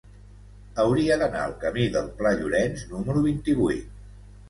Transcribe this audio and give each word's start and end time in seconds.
Hauria 0.83 1.17
d'anar 1.25 1.45
al 1.49 1.55
camí 1.65 1.85
del 1.99 2.09
Pla 2.23 2.35
Llorenç 2.43 2.89
número 2.97 3.27
vint-i-vuit. 3.31 4.07